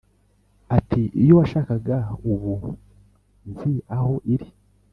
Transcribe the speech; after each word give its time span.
Ati: 0.77 1.01
"Iyo 1.21 1.33
washakaga 1.39 1.97
ubu 2.31 2.53
nzi 3.49 3.73
aho 3.95 4.13
iri, 4.33 4.47